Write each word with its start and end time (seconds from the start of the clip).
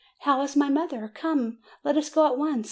"How 0.21 0.41
is 0.41 0.55
my 0.55 0.67
mother? 0.67 1.07
Come, 1.13 1.59
let 1.83 1.95
us 1.95 2.09
go 2.09 2.25
at 2.25 2.35
once! 2.35 2.59